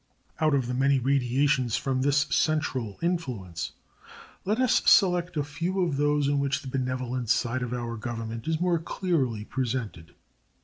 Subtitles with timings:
[0.39, 3.73] Out of the many radiations from this central influence,
[4.45, 8.47] let us select a few of those in which the benevolent side of our Government
[8.47, 10.15] is more clearly presented.